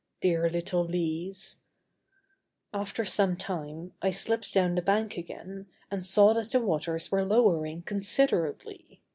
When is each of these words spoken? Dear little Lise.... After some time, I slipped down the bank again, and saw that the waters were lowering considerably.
Dear 0.19 0.49
little 0.49 0.83
Lise.... 0.83 1.57
After 2.73 3.05
some 3.05 3.35
time, 3.37 3.93
I 4.01 4.09
slipped 4.09 4.51
down 4.51 4.73
the 4.73 4.81
bank 4.81 5.15
again, 5.15 5.67
and 5.91 6.03
saw 6.03 6.33
that 6.33 6.49
the 6.49 6.59
waters 6.59 7.11
were 7.11 7.23
lowering 7.23 7.83
considerably. 7.83 9.03